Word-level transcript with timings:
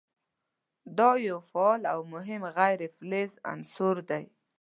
دا 0.97 1.09
یو 1.27 1.37
فعال 1.49 1.81
او 1.93 1.99
مهم 2.13 2.41
غیر 2.57 2.79
فلز 2.95 3.31
عنصر 3.53 3.95
دی. 4.09 4.23